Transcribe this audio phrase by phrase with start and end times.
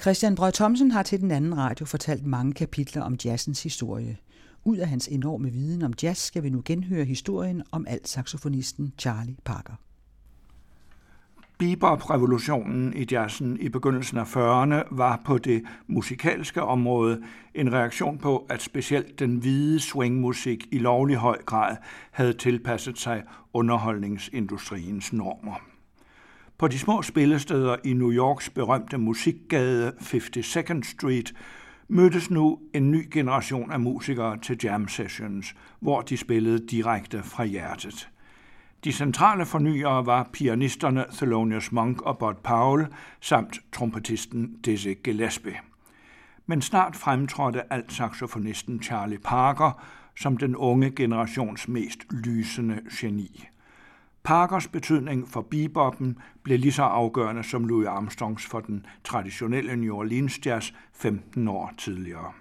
[0.00, 4.16] Christian Brød Thomsen har til den anden radio fortalt mange kapitler om jazzens historie.
[4.64, 9.36] Ud af hans enorme viden om jazz skal vi nu genhøre historien om alt-saxofonisten Charlie
[9.44, 9.72] Parker.
[11.58, 17.22] Bebop-revolutionen i jazzen i begyndelsen af 40'erne var på det musikalske område
[17.54, 21.76] en reaktion på, at specielt den hvide swingmusik i lovlig høj grad
[22.10, 23.22] havde tilpasset sig
[23.52, 25.77] underholdningsindustriens normer.
[26.58, 31.34] På de små spillesteder i New Yorks berømte musikgade 52nd Street
[31.88, 37.44] mødtes nu en ny generation af musikere til jam sessions, hvor de spillede direkte fra
[37.44, 38.08] hjertet.
[38.84, 42.86] De centrale fornyere var pianisterne Thelonious Monk og Bud Powell
[43.20, 45.60] samt trompetisten Dizzy Gillespie.
[46.46, 49.82] Men snart fremtrådte alt-saxofonisten Charlie Parker
[50.16, 53.48] som den unge generations mest lysende geni.
[54.22, 59.96] Parkers betydning for beboppen blev lige så afgørende som Louis Armstrongs for den traditionelle New
[59.96, 62.32] Orleans jazz 15 år tidligere.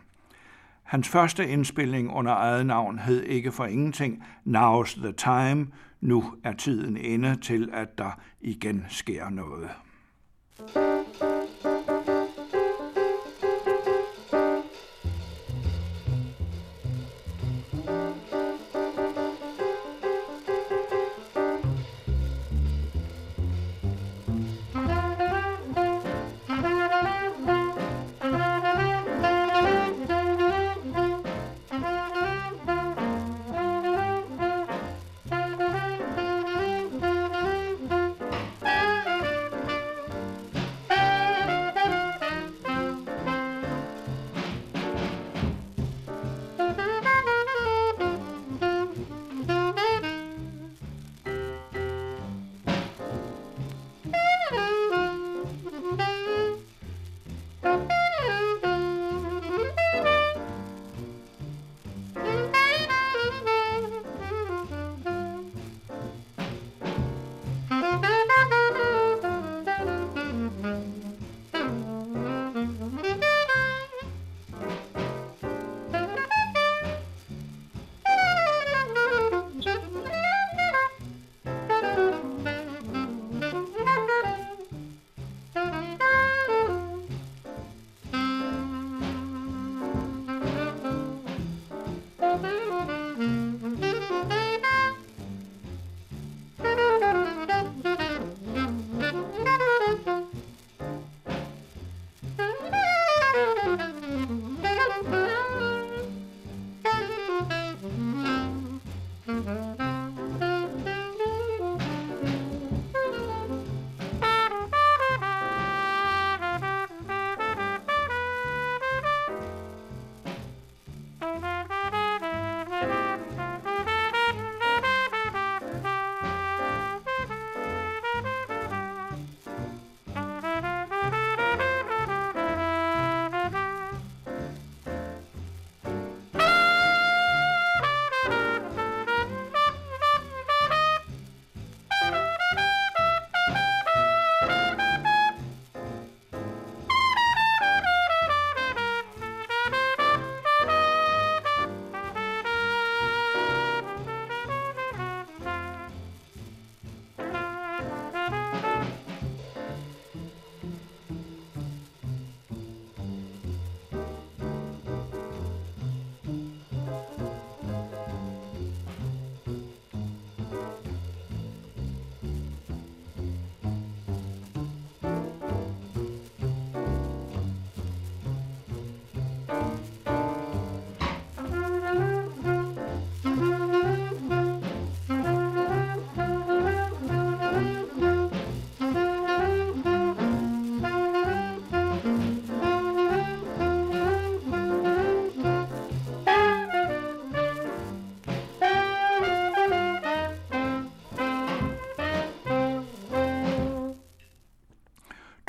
[0.83, 5.67] Hans første indspilning under eget navn hed ikke for ingenting Now's the Time,
[6.01, 9.69] nu er tiden inde til, at der igen sker noget.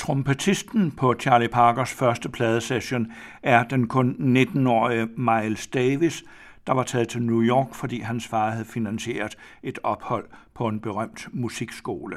[0.09, 3.13] Trompetisten på Charlie Parkers første pladesession
[3.43, 6.25] er den kun 19-årige Miles Davis,
[6.67, 10.81] der var taget til New York, fordi hans far havde finansieret et ophold på en
[10.81, 12.17] berømt musikskole.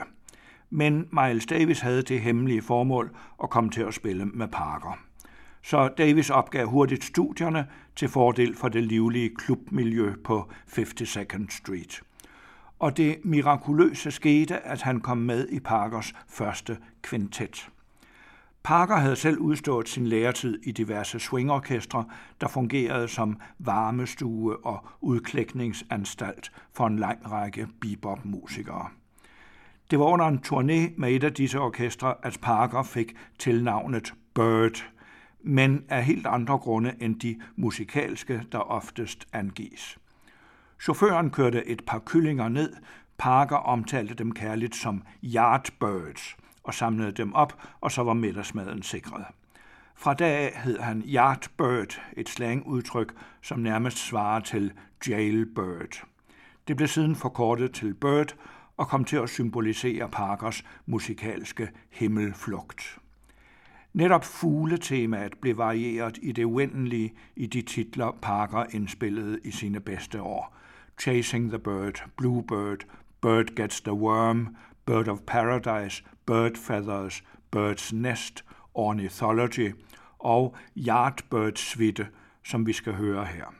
[0.69, 4.99] Men Miles Davis havde det hemmelige formål at komme til at spille med Parker.
[5.63, 12.01] Så Davis opgav hurtigt studierne til fordel for det livlige klubmiljø på 52nd Street.
[12.79, 17.69] Og det mirakuløse skete, at han kom med i Parkers første kvintet.
[18.63, 22.05] Parker havde selv udstået sin læretid i diverse swingorkestre,
[22.41, 28.87] der fungerede som varmestue og udklækningsanstalt for en lang række bebop-musikere.
[29.91, 34.85] Det var under en turné med et af disse orkestre, at Parker fik tilnavnet Bird,
[35.43, 39.97] men af helt andre grunde end de musikalske, der oftest angives.
[40.81, 42.73] Chaufføren kørte et par kyllinger ned,
[43.17, 49.25] Parker omtalte dem kærligt som yardbirds og samlede dem op, og så var middagsmaden sikret.
[49.95, 54.73] Fra dag af hed han Yardbird, et slangudtryk, som nærmest svarer til
[55.07, 56.03] jailbird.
[56.67, 58.35] Det blev siden forkortet til Bird
[58.77, 62.99] og kom til at symbolisere Parkers musikalske himmelflugt.
[63.93, 70.21] Netop fugletemaet blev varieret i det uendelige i de titler, Parker indspillede i sine bedste
[70.21, 70.55] år.
[70.99, 72.85] Chasing the Bird, Bluebird,
[73.21, 74.55] Bird Gets the Worm,
[74.85, 77.23] Bird of Paradise, Bird Feathers,
[77.55, 79.73] Bird's Nest, Ornithology
[80.19, 82.07] og Yardbird Suite,
[82.43, 83.53] som vi skal høre her.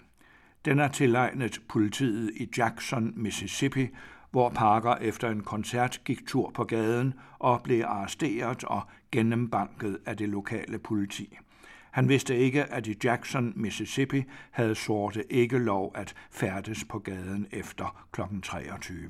[0.66, 3.88] Den er tilegnet politiet i Jackson, Mississippi,
[4.30, 8.82] hvor Parker efter en koncert gik tur på gaden og blev arresteret og
[9.12, 11.38] gennembanket af det lokale politi.
[11.92, 17.48] Han vidste ikke, at i Jackson, Mississippi, havde sorte ikke lov at færdes på gaden
[17.52, 18.22] efter kl.
[18.44, 19.10] 23.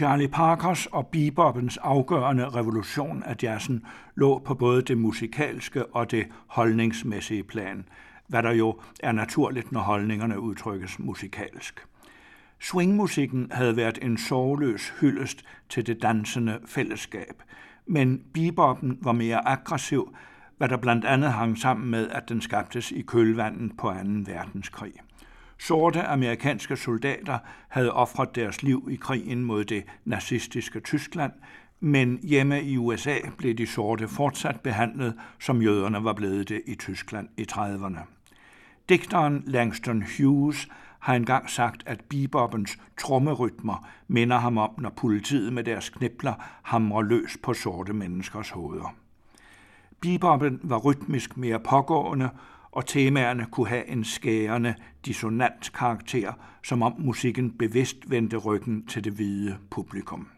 [0.00, 6.26] Charlie Parkers og bebopens afgørende revolution af jazzen lå på både det musikalske og det
[6.46, 7.84] holdningsmæssige plan,
[8.26, 11.86] hvad der jo er naturligt, når holdningerne udtrykkes musikalsk.
[12.60, 17.42] Swingmusikken havde været en sorgløs hyldest til det dansende fællesskab,
[17.86, 20.16] men beboppen var mere aggressiv,
[20.58, 23.94] hvad der blandt andet hang sammen med, at den skabtes i kølvandet på 2.
[24.26, 24.92] verdenskrig.
[25.60, 27.38] Sorte amerikanske soldater
[27.68, 31.32] havde ofret deres liv i krigen mod det nazistiske Tyskland,
[31.80, 36.74] men hjemme i USA blev de sorte fortsat behandlet, som jøderne var blevet det i
[36.74, 37.98] Tyskland i 30'erne.
[38.88, 45.64] Digteren Langston Hughes har engang sagt, at bebopens trommerytmer minder ham om, når politiet med
[45.64, 48.94] deres knipler hamrer løs på sorte menneskers hoveder.
[50.00, 52.30] Beboppen var rytmisk mere pågående,
[52.72, 54.74] og temaerne kunne have en skærende,
[55.06, 56.32] dissonant karakter,
[56.64, 60.28] som om musikken bevidst vendte ryggen til det hvide publikum.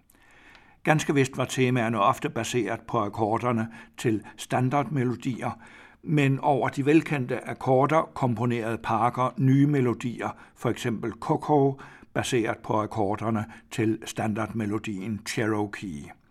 [0.82, 5.60] Ganske vist var temaerne ofte baseret på akkorderne til standardmelodier,
[6.02, 11.80] men over de velkendte akkorder komponerede Parker nye melodier, for eksempel Coco,
[12.14, 16.21] baseret på akkorderne til standardmelodien Cherokee.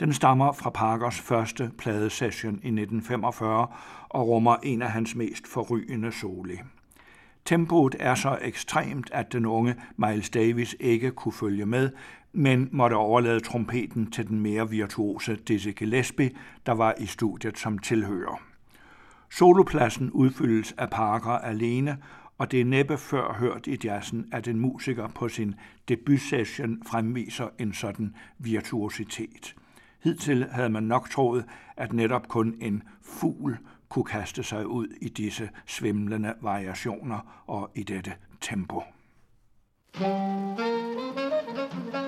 [0.00, 3.66] Den stammer fra Parkers første pladesession i 1945
[4.08, 6.58] og rummer en af hans mest forrygende soli.
[7.44, 11.90] Tempoet er så ekstremt, at den unge Miles Davis ikke kunne følge med,
[12.32, 16.30] men måtte overlade trompeten til den mere virtuose Dizzy Gillespie,
[16.66, 18.40] der var i studiet som tilhører.
[19.30, 21.98] Solopladsen udfyldes af Parker alene,
[22.38, 25.54] og det er næppe før hørt i jazzen, at en musiker på sin
[25.88, 29.54] debutsession fremviser en sådan virtuositet.
[30.08, 31.44] Hidtil havde man nok troet,
[31.76, 37.82] at netop kun en fugl kunne kaste sig ud i disse svimlende variationer og i
[37.82, 38.82] dette tempo.
[39.94, 40.60] Thank
[41.94, 42.07] you.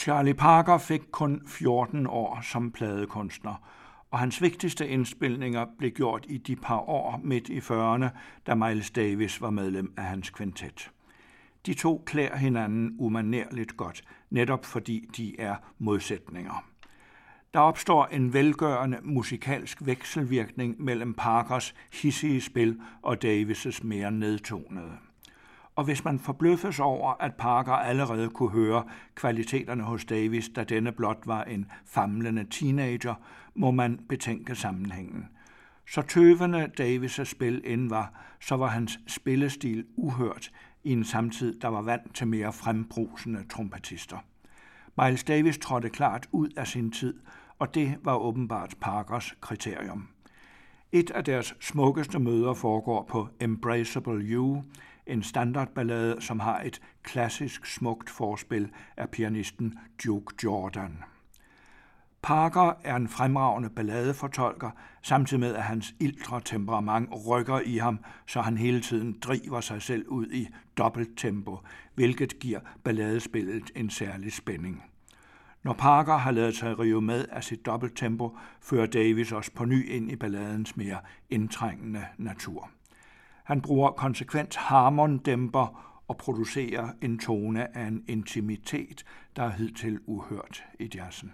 [0.00, 3.54] Charlie Parker fik kun 14 år som pladekunstner,
[4.10, 8.08] og hans vigtigste indspilninger blev gjort i de par år midt i 40'erne,
[8.46, 10.90] da Miles Davis var medlem af hans kvintet.
[11.66, 16.64] De to klæder hinanden umanerligt godt, netop fordi de er modsætninger.
[17.54, 25.09] Der opstår en velgørende musikalsk vekselvirkning mellem Parkers hissige spil og Davises mere nedtonede
[25.80, 28.84] og hvis man forbløffes over, at Parker allerede kunne høre
[29.14, 33.14] kvaliteterne hos Davis, da denne blot var en famlende teenager,
[33.54, 35.28] må man betænke sammenhængen.
[35.88, 40.50] Så tøvende Davis' spil end var, så var hans spillestil uhørt
[40.84, 44.18] i en samtid, der var vant til mere frembrusende trompetister.
[45.02, 47.14] Miles Davis trådte klart ud af sin tid
[47.58, 50.08] og det var åbenbart Parkers kriterium.
[50.92, 54.62] Et af deres smukkeste møder foregår på Embraceable You,
[55.06, 60.98] en standardballade, som har et klassisk smukt forspil af pianisten Duke Jordan.
[62.22, 64.70] Parker er en fremragende balladefortolker,
[65.02, 69.82] samtidig med at hans ildre temperament rykker i ham, så han hele tiden driver sig
[69.82, 71.58] selv ud i dobbelt tempo,
[71.94, 74.84] hvilket giver balladespillet en særlig spænding.
[75.62, 79.88] Når Parker har lavet sig rive med af sit dobbelttempo, fører Davis os på ny
[79.88, 80.98] ind i balladens mere
[81.30, 82.70] indtrængende natur.
[83.50, 89.04] Han bruger konsekvent harmondæmper og producerer en tone af en intimitet,
[89.36, 91.32] der er hidtil uhørt i jazzen.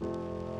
[0.00, 0.59] thank you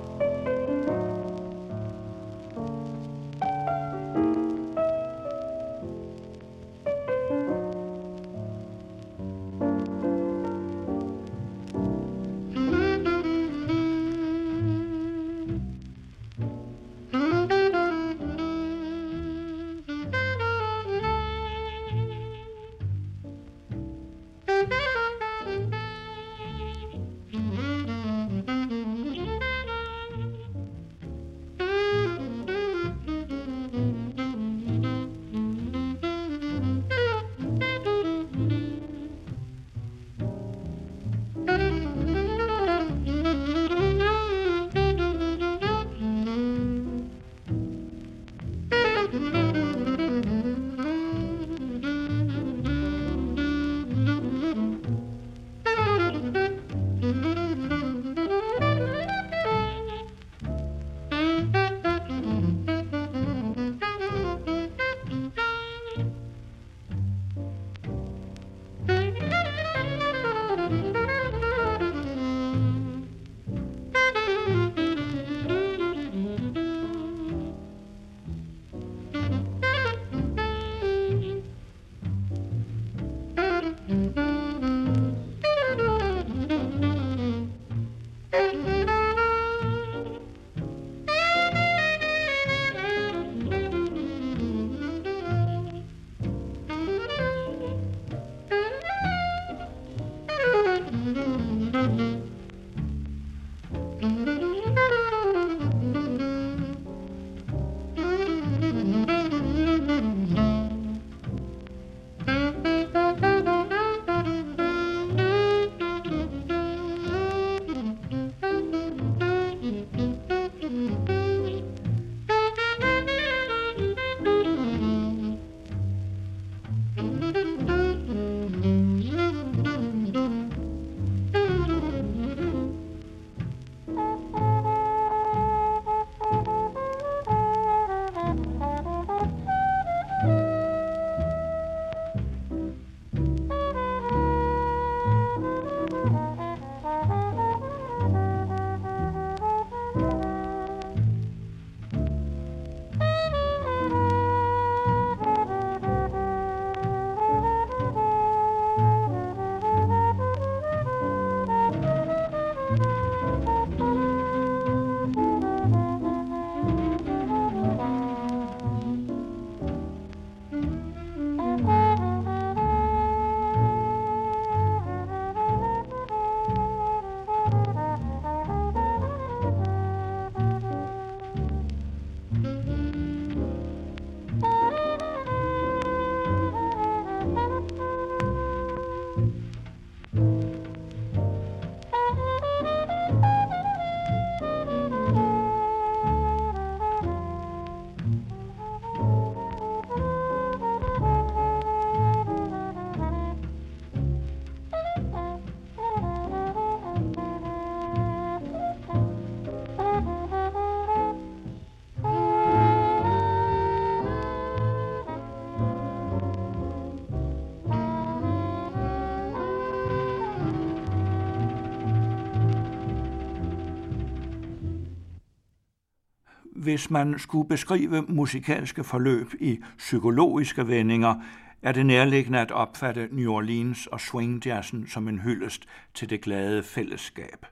[226.70, 231.14] Hvis man skulle beskrive musikalske forløb i psykologiske vendinger,
[231.62, 236.62] er det nærliggende at opfatte New Orleans og swingjazzen som en hyldest til det glade
[236.62, 237.46] fællesskab.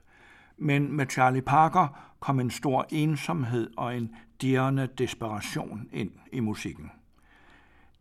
[0.57, 6.91] Men med Charlie Parker kom en stor ensomhed og en dirrende desperation ind i musikken.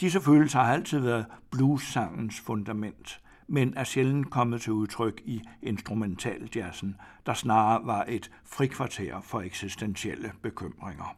[0.01, 6.97] Disse følelser har altid været blues-sangens fundament, men er sjældent kommet til udtryk i instrumentaljazzen,
[7.27, 11.17] der snarere var et frikvarter for eksistentielle bekymringer.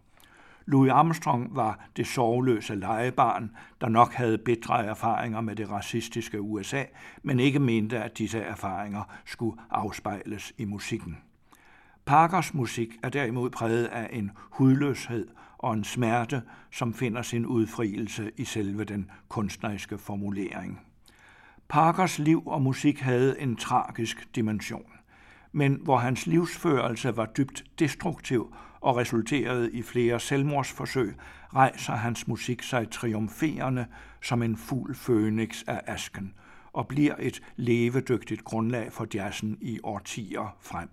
[0.66, 6.85] Louis Armstrong var det sorgløse legebarn, der nok havde bedre erfaringer med det racistiske USA,
[7.23, 11.19] men ikke mente, at disse erfaringer skulle afspejles i musikken.
[12.05, 18.31] Parkers musik er derimod præget af en hudløshed og en smerte, som finder sin udfrielse
[18.37, 20.81] i selve den kunstneriske formulering.
[21.71, 24.93] Parkers liv og musik havde en tragisk dimension,
[25.53, 31.15] men hvor hans livsførelse var dybt destruktiv og resulterede i flere selvmordsforsøg,
[31.55, 33.87] rejser hans musik sig triumferende
[34.23, 36.35] som en fuld fønix af asken
[36.73, 40.89] og bliver et levedygtigt grundlag for jazzen i årtier frem.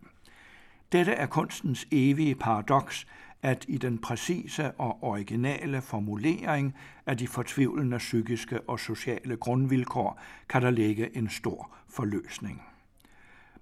[0.91, 3.07] Dette er kunstens evige paradoks,
[3.41, 10.19] at i den præcise og originale formulering af de fortvivlende psykiske og sociale grundvilkår
[10.49, 12.61] kan der ligge en stor forløsning.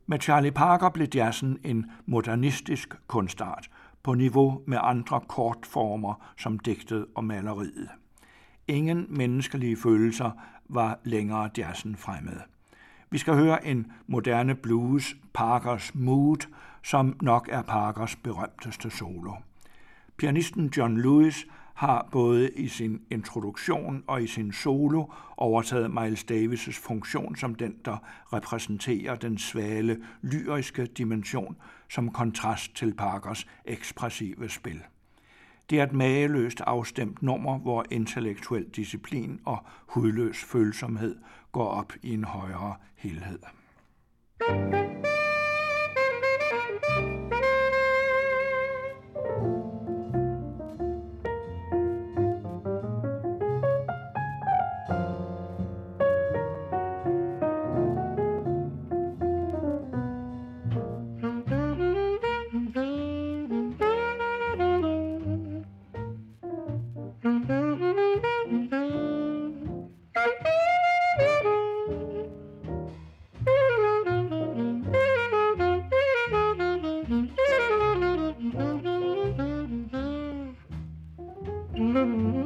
[0.07, 3.69] Med Charlie Parker blev jazzen en modernistisk kunstart
[4.03, 7.89] på niveau med andre kortformer som digtet og maleriet.
[8.67, 10.31] Ingen menneskelige følelser
[10.69, 12.39] var længere jazzen fremmed.
[13.09, 16.47] Vi skal høre en moderne blues, Parkers Mood,
[16.83, 19.33] som nok er Parkers berømteste solo.
[20.17, 25.05] Pianisten John Lewis har både i sin introduktion og i sin solo
[25.37, 27.97] overtaget Miles Davis' funktion som den, der
[28.33, 31.55] repræsenterer den svale, lyriske dimension
[31.89, 34.81] som kontrast til Parkers ekspressive spil.
[35.69, 41.15] Det er et mageløst afstemt nummer, hvor intellektuel disciplin og hudløs følsomhed
[41.51, 43.39] går op i en højere helhed.
[44.39, 45.14] thank you
[81.95, 82.44] Música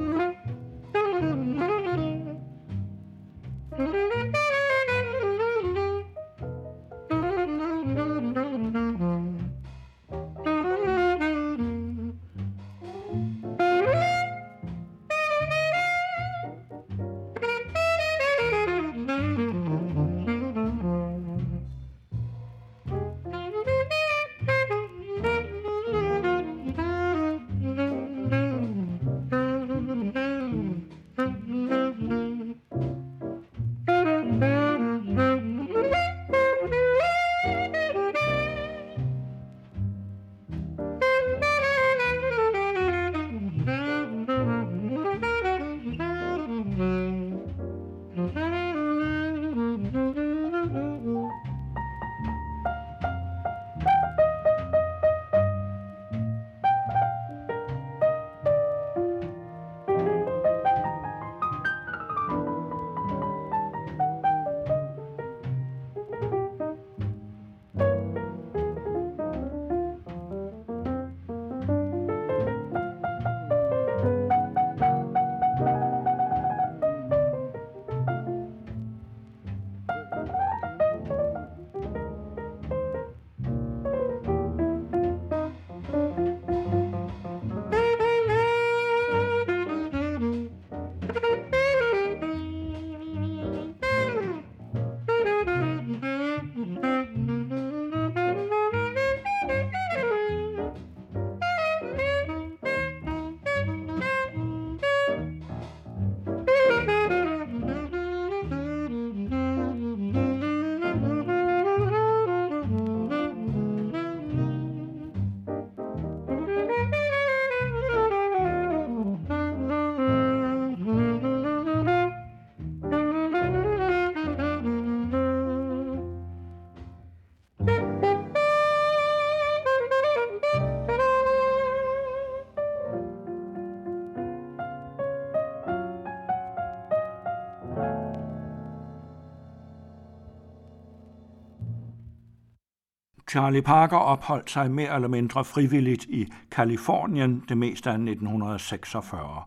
[143.30, 149.44] Charlie Parker opholdt sig mere eller mindre frivilligt i Kalifornien det meste af 1946,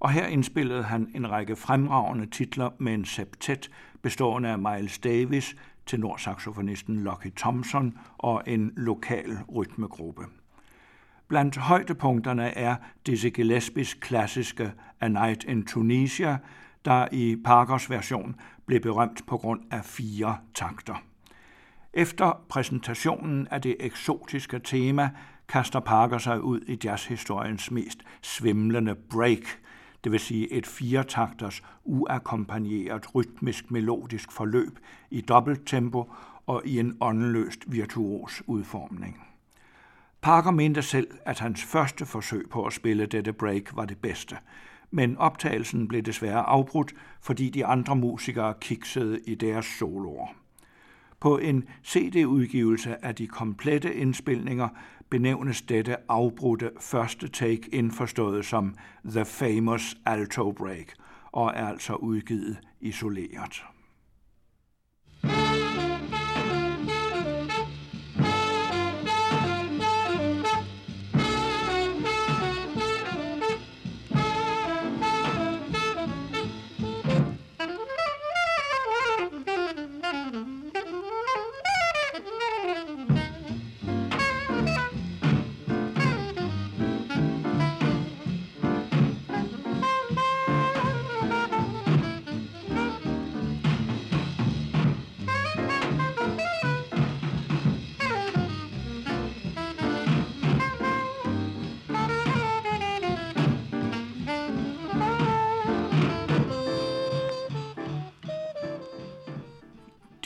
[0.00, 3.70] og her indspillede han en række fremragende titler med en septet
[4.02, 10.22] bestående af Miles Davis, tenorsaxofonisten Lucky Thompson og en lokal rytmegruppe.
[11.28, 16.38] Blandt højdepunkterne er Dizzy Gillespies klassiske A Night in Tunisia,
[16.84, 21.09] der i Parkers version blev berømt på grund af fire takter.
[21.94, 25.10] Efter præsentationen af det eksotiske tema
[25.48, 29.42] kaster Parker sig ud i jazzhistoriens mest svimlende break,
[30.04, 34.78] det vil sige et firetakters uakkompagneret rytmisk melodisk forløb
[35.10, 36.12] i dobbelt tempo
[36.46, 39.22] og i en åndeløst virtuos udformning.
[40.22, 44.36] Parker mente selv, at hans første forsøg på at spille dette break var det bedste,
[44.90, 50.39] men optagelsen blev desværre afbrudt, fordi de andre musikere kiksede i deres soloer.
[51.20, 54.68] På en CD-udgivelse af de komplette indspilninger
[55.10, 60.86] benævnes dette afbrudte første take indforstået som The Famous Alto Break
[61.32, 63.62] og er altså udgivet isoleret.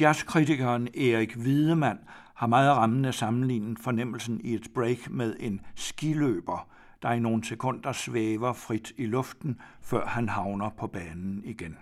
[0.04, 1.98] Jazzkritikeren Erik Wiedemann
[2.34, 6.68] har meget rammende sammenlignet fornemmelsen i et break med en skiløber,
[7.02, 11.76] der i nogle sekunder svæver frit i luften, før han havner på banen igen.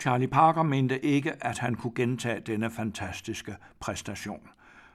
[0.00, 4.48] Charlie Parker mente ikke, at han kunne gentage denne fantastiske præstation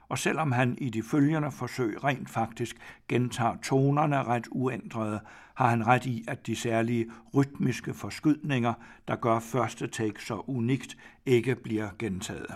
[0.08, 2.76] og selvom han i de følgende forsøg rent faktisk
[3.08, 5.20] gentager tonerne ret uændrede,
[5.54, 8.74] har han ret i, at de særlige rytmiske forskydninger,
[9.08, 12.54] der gør første take så unikt, ikke bliver gentaget.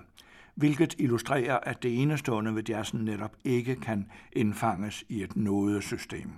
[0.54, 6.30] Hvilket illustrerer, at det enestående ved jazzen netop ikke kan indfanges i et nodesystem.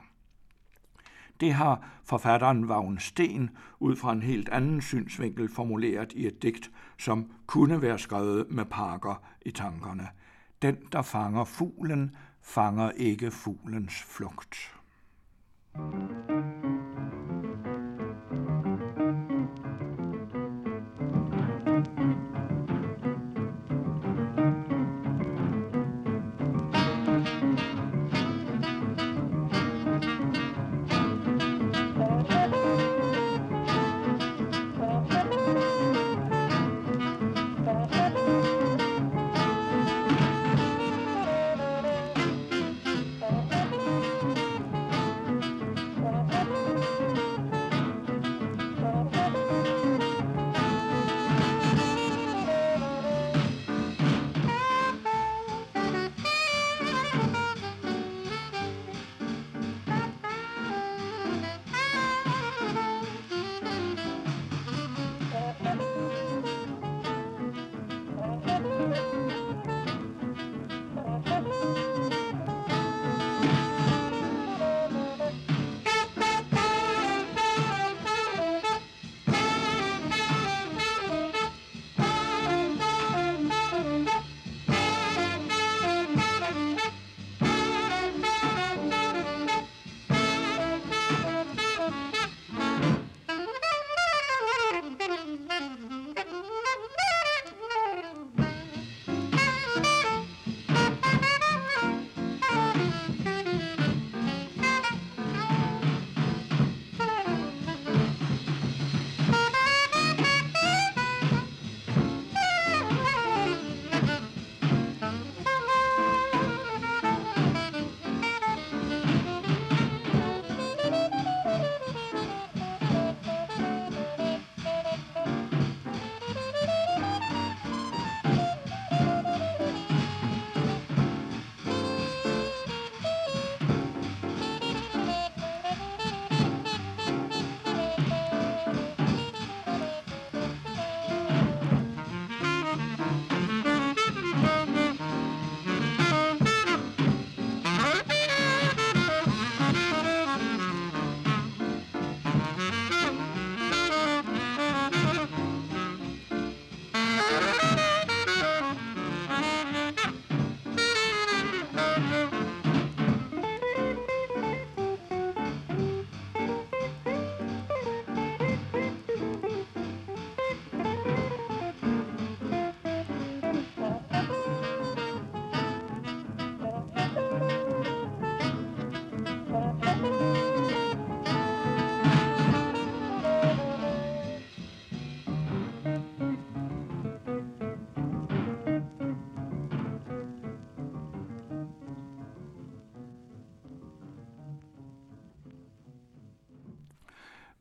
[1.41, 6.71] Det har forfatteren Vagn Sten ud fra en helt anden synsvinkel formuleret i et digt,
[6.99, 10.09] som kunne være skrevet med Parker i tankerne–
[10.63, 14.80] den, der fanger fuglen, fanger ikke fuglens flugt.
[15.75, 16.80] Thank you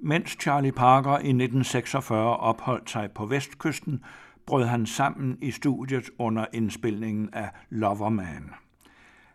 [0.09, 4.03] Mens Charlie Parker i 1946 opholdt sig på vestkysten,
[4.45, 8.49] brød han sammen i studiet under indspilningen af Loverman.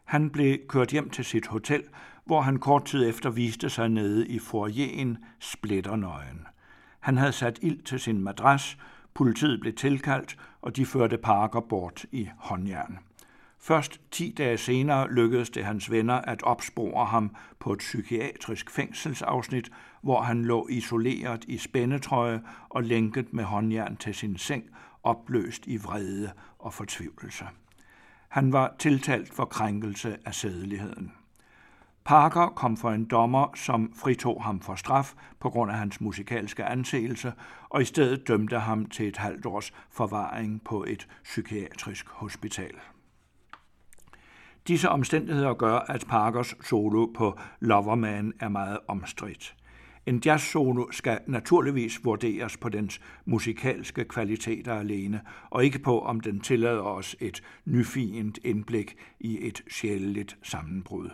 [0.05, 1.83] Han blev kørt hjem til sit hotel,
[2.25, 6.47] hvor han kort tid efter viste sig nede i foyeren splitternøgen.
[7.01, 8.79] Han havde sat ild til sin madras,
[9.15, 12.99] politiet blev tilkaldt, og de førte Parker bort i håndjern.
[13.59, 19.71] Først ti dage senere lykkedes det hans venner at opspore ham på et psykiatrisk fængselsafsnit,
[20.05, 24.65] hvor han lå isoleret i spændetrøje og lænket med håndjern til sin seng,
[25.03, 27.45] opløst i vrede og fortvivlelse.
[28.29, 31.13] Han var tiltalt for krænkelse af sædeligheden.
[32.05, 36.65] Parker kom for en dommer, som fritog ham for straf på grund af hans musikalske
[36.65, 37.33] anseelse,
[37.69, 42.75] og i stedet dømte ham til et halvt års forvaring på et psykiatrisk hospital.
[44.69, 49.55] Disse omstændigheder gør, at Parkers solo på Loverman er meget omstridt.
[50.07, 56.41] En jazzsolo skal naturligvis vurderes på dens musikalske kvaliteter alene, og ikke på, om den
[56.41, 61.11] tillader os et nyfint indblik i et sjæleligt sammenbrud.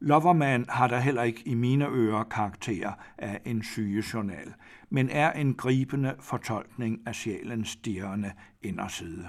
[0.00, 4.54] Loverman har der heller ikke i mine ører karakter af en sygejournal,
[4.90, 8.32] men er en gribende fortolkning af sjælens stirrende
[8.62, 9.28] inderside.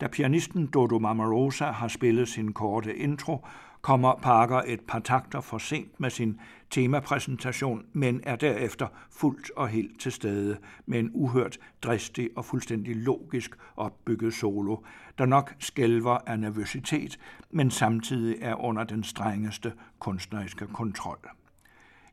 [0.00, 3.46] Da pianisten Dodo Mamarosa har spillet sin korte intro,
[3.80, 9.68] kommer Parker et par takter for sent med sin temapræsentation, men er derefter fuldt og
[9.68, 14.76] helt til stede med en uhørt dristig og fuldstændig logisk opbygget solo,
[15.18, 17.18] der nok skælver af nervøsitet,
[17.50, 21.18] men samtidig er under den strengeste kunstneriske kontrol.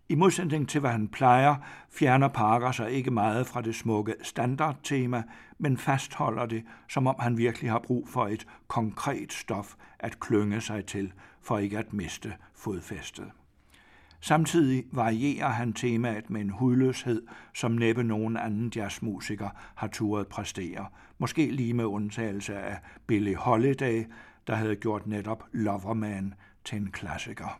[0.09, 1.55] I modsætning til hvad han plejer,
[1.89, 5.23] fjerner Parker sig ikke meget fra det smukke standardtema,
[5.57, 10.61] men fastholder det, som om han virkelig har brug for et konkret stof at klynge
[10.61, 13.31] sig til, for ikke at miste fodfæstet.
[14.27, 17.21] Samtidig varierer han temaet med en hudløshed,
[17.53, 20.85] som næppe nogen anden jazzmusiker har turet præstere.
[21.17, 24.03] Måske lige med undtagelse af Billie Holiday,
[24.47, 26.33] der havde gjort netop Loverman
[26.63, 27.59] til en klassiker.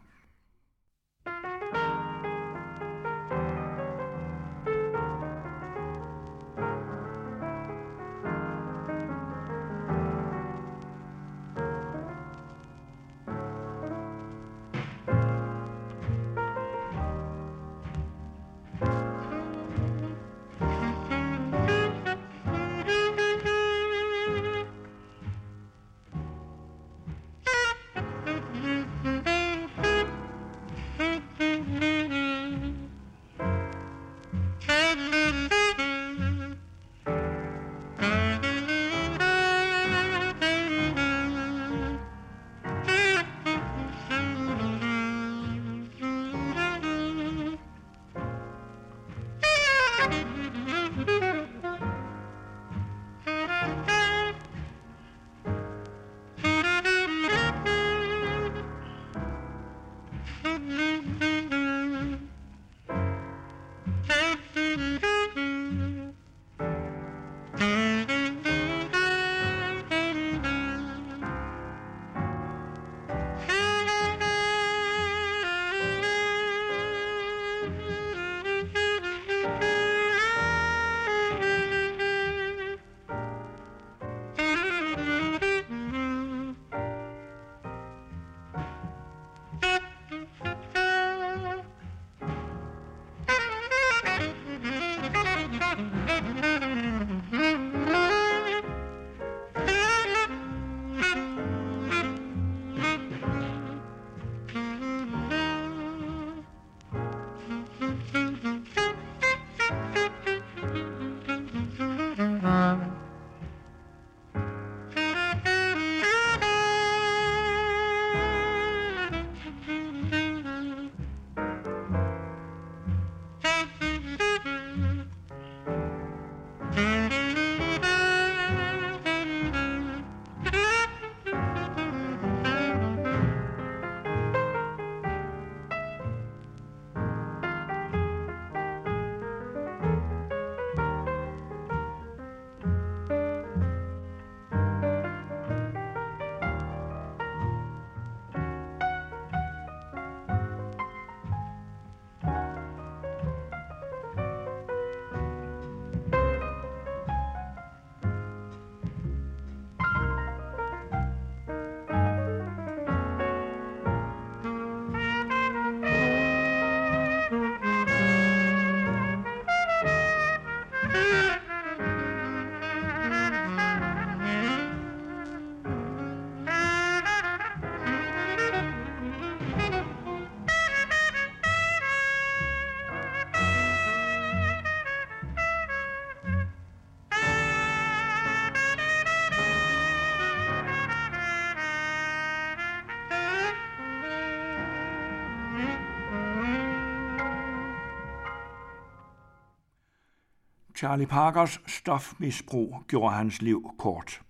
[200.76, 204.22] Charlie Parkers stofmisbrug gjorde hans liv kort.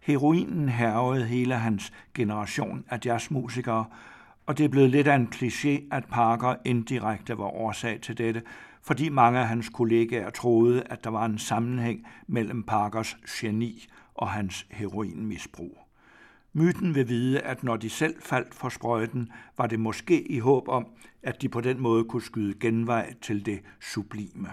[0.00, 3.84] Heroinen hervede hele hans generation af jazzmusikere,
[4.46, 8.42] og det er blevet lidt af en kliché, at Parker indirekte var årsag til dette,
[8.82, 14.28] fordi mange af hans kollegaer troede, at der var en sammenhæng mellem Parkers geni og
[14.28, 15.78] hans heroinmisbrug.
[16.52, 20.68] Myten vil vide, at når de selv faldt for sprøjten, var det måske i håb
[20.68, 20.86] om,
[21.22, 24.48] at de på den måde kunne skyde genvej til det sublime.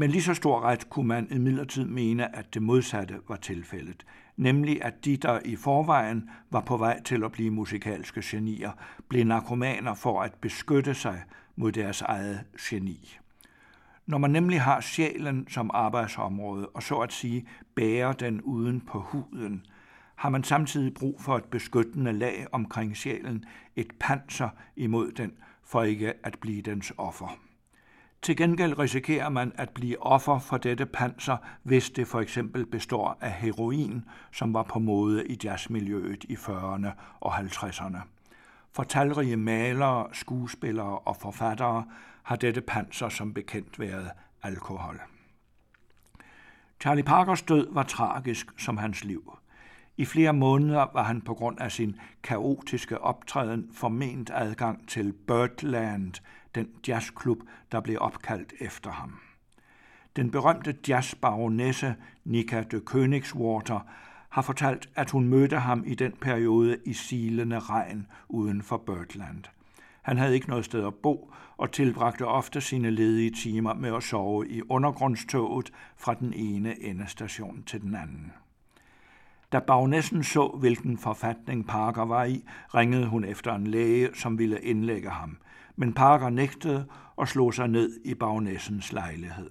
[0.00, 4.84] Men lige så stor ret kunne man imidlertid mene, at det modsatte var tilfældet, nemlig
[4.84, 8.72] at de, der i forvejen var på vej til at blive musikalske genier,
[9.08, 11.22] blev narkomaner for at beskytte sig
[11.56, 13.18] mod deres eget geni.
[14.06, 19.00] Når man nemlig har sjælen som arbejdsområde, og så at sige bærer den uden på
[19.00, 19.66] huden,
[20.14, 23.44] har man samtidig brug for et beskyttende lag omkring sjælen,
[23.76, 25.32] et panser imod den,
[25.64, 27.47] for ikke at blive dens offer.
[28.22, 33.18] Til gengæld risikerer man at blive offer for dette panser, hvis det for eksempel består
[33.20, 36.88] af heroin, som var på mode i jazzmiljøet i 40'erne
[37.20, 37.98] og 50'erne.
[38.72, 41.84] For talrige malere, skuespillere og forfattere
[42.22, 44.10] har dette panser som bekendt været
[44.42, 45.00] alkohol.
[46.80, 49.38] Charlie Parkers død var tragisk som hans liv.
[49.96, 56.14] I flere måneder var han på grund af sin kaotiske optræden forment adgang til Birdland,
[56.54, 57.38] den jazzklub,
[57.72, 59.18] der blev opkaldt efter ham.
[60.16, 61.94] Den berømte jazzbaronesse
[62.24, 63.80] Nika de Königswater
[64.28, 69.44] har fortalt, at hun mødte ham i den periode i silende regn uden for Birdland.
[70.02, 74.02] Han havde ikke noget sted at bo og tilbragte ofte sine ledige timer med at
[74.02, 78.32] sove i undergrundstoget fra den ene endestation til den anden.
[79.52, 82.44] Da bagnessen så, hvilken forfatning Parker var i,
[82.74, 85.38] ringede hun efter en læge, som ville indlægge ham.
[85.80, 89.50] Men Parker nægtede og slog sig ned i bagnessens lejlighed.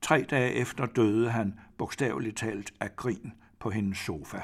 [0.00, 4.38] Tre dage efter døde han, bogstaveligt talt, af grin på hendes sofa.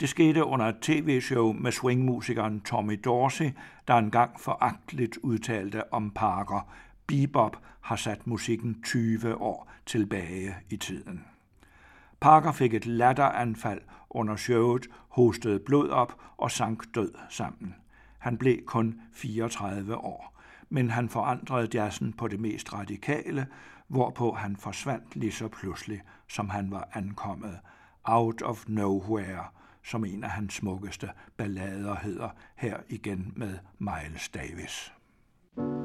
[0.00, 3.50] Det skete under et tv-show med swingmusikeren Tommy Dorsey,
[3.88, 6.68] der engang foragteligt udtalte om Parker.
[7.06, 11.24] Bebop har sat musikken 20 år tilbage i tiden.
[12.20, 13.80] Parker fik et latteranfald
[14.10, 17.74] under showet, hostede blod op og sank død sammen.
[18.18, 20.33] Han blev kun 34 år,
[20.74, 23.46] men han forandrede jazzen på det mest radikale,
[23.88, 27.58] hvorpå han forsvandt lige så pludselig, som han var ankommet.
[28.04, 29.44] Out of Nowhere,
[29.84, 34.92] som en af hans smukkeste ballader hedder her igen med Miles Davis.
[35.56, 35.83] thank you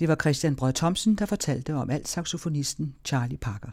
[0.00, 3.69] Det var Christian Brød Thomsen, der fortalte om alt saxofonisten Charlie Parker.